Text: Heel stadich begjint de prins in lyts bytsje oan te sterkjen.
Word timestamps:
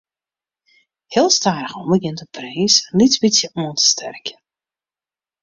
Heel 1.13 1.29
stadich 1.29 1.75
begjint 1.91 2.19
de 2.21 2.27
prins 2.35 2.75
in 2.91 2.97
lyts 2.99 3.17
bytsje 3.23 3.47
oan 3.61 3.75
te 3.77 3.83
sterkjen. 3.91 4.41